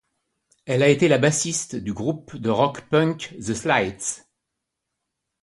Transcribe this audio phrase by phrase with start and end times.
[0.65, 4.23] Elle a été la bassiste du groupe de rock punk The Slits.